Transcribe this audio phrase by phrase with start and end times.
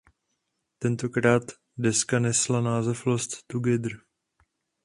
[0.79, 1.43] Tentokrát
[1.77, 3.91] deska nesla název Lost Together.